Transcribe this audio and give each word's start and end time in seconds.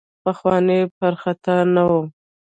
پخواني 0.23 0.79
پر 0.97 1.13
خطا 1.21 1.57
نه 1.75 1.83
وو. 1.89 2.01